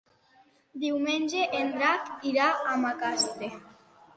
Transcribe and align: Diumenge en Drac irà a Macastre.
Diumenge 0.85 1.45
en 1.59 1.69
Drac 1.75 2.09
irà 2.33 2.49
a 2.73 2.75
Macastre. 2.87 3.53